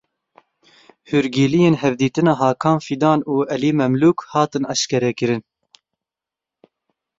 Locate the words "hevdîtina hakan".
1.81-2.77